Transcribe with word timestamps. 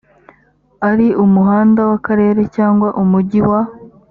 ari 0.89 1.07
umuhanda 1.23 1.79
w 1.89 1.91
akarere 1.97 2.41
cyangwa 2.55 2.87
umujyi 3.01 3.41
wa 3.49 3.61